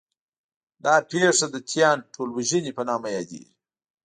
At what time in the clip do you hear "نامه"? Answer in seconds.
2.89-3.07